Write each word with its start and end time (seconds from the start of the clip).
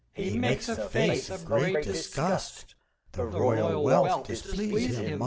He 0.13 0.35
makes 0.35 0.67
a 0.67 0.75
face 0.89 1.29
Of 1.29 1.45
great 1.45 1.83
disgust; 1.83 2.73
The 3.11 3.23
royal 3.23 3.83
wealth 3.83 4.25
Displease 4.25 4.97
him 4.97 5.11
must. 5.19 5.19